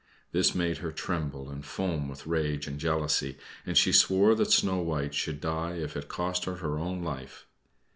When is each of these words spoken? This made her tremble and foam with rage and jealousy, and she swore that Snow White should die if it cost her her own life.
This 0.31 0.55
made 0.55 0.79
her 0.79 0.91
tremble 0.91 1.47
and 1.51 1.63
foam 1.63 2.09
with 2.09 2.25
rage 2.25 2.65
and 2.65 2.79
jealousy, 2.79 3.37
and 3.67 3.77
she 3.77 3.91
swore 3.91 4.33
that 4.33 4.49
Snow 4.51 4.79
White 4.79 5.13
should 5.13 5.39
die 5.39 5.75
if 5.75 5.95
it 5.95 6.07
cost 6.07 6.45
her 6.45 6.55
her 6.55 6.79
own 6.79 7.03
life. 7.03 7.45